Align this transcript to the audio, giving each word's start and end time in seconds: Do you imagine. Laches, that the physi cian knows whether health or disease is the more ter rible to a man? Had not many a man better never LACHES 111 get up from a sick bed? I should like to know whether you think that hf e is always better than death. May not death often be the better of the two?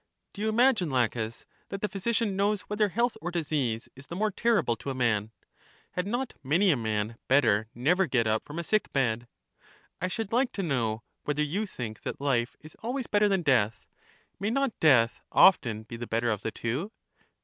Do 0.33 0.41
you 0.41 0.49
imagine. 0.49 0.89
Laches, 0.89 1.45
that 1.69 1.81
the 1.81 1.87
physi 1.87 2.15
cian 2.15 2.35
knows 2.35 2.61
whether 2.61 2.89
health 2.89 3.15
or 3.21 3.29
disease 3.29 3.87
is 3.95 4.07
the 4.07 4.15
more 4.15 4.31
ter 4.31 4.59
rible 4.63 4.75
to 4.79 4.89
a 4.89 4.95
man? 4.95 5.29
Had 5.91 6.07
not 6.07 6.33
many 6.41 6.71
a 6.71 6.75
man 6.75 7.17
better 7.27 7.67
never 7.75 8.05
LACHES 8.05 8.13
111 8.15 8.23
get 8.23 8.27
up 8.33 8.43
from 8.43 8.57
a 8.57 8.63
sick 8.63 8.91
bed? 8.93 9.27
I 10.01 10.07
should 10.07 10.31
like 10.31 10.51
to 10.53 10.63
know 10.63 11.03
whether 11.25 11.43
you 11.43 11.67
think 11.67 12.01
that 12.01 12.17
hf 12.17 12.49
e 12.55 12.57
is 12.61 12.75
always 12.81 13.05
better 13.05 13.29
than 13.29 13.43
death. 13.43 13.85
May 14.39 14.49
not 14.49 14.79
death 14.79 15.21
often 15.31 15.83
be 15.83 15.97
the 15.97 16.07
better 16.07 16.31
of 16.31 16.41
the 16.41 16.49
two? 16.49 16.91